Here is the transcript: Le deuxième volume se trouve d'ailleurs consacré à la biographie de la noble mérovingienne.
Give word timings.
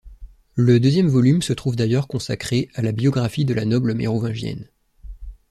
Le 0.55 0.79
deuxième 0.79 1.09
volume 1.09 1.43
se 1.43 1.53
trouve 1.53 1.75
d'ailleurs 1.75 2.07
consacré 2.07 2.69
à 2.73 2.81
la 2.81 2.91
biographie 2.91 3.45
de 3.45 3.53
la 3.53 3.65
noble 3.65 3.93
mérovingienne. 3.93 4.67